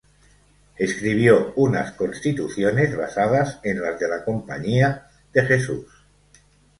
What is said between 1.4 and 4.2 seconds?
unas constituciones basadas en las de